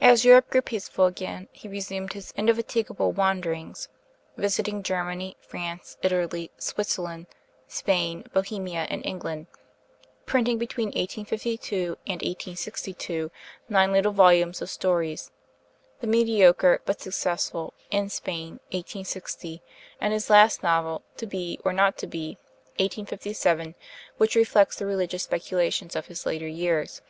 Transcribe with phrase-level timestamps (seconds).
[0.00, 3.88] As Europe grew peaceful again he resumed his indefatigable wanderings,
[4.36, 7.26] visiting Germany, France, Italy, Switzerland,
[7.68, 9.46] Spain, Bohemia, and England;
[10.26, 13.30] printing between 1852 and 1862
[13.68, 15.30] nine little volumes of stories,
[16.00, 19.62] the mediocre but successful 'In Spain' (1860),
[20.00, 22.38] and his last novel, 'To Be or Not To Be'
[22.80, 23.76] (1857),
[24.16, 27.02] which reflects the religious speculations of his later years.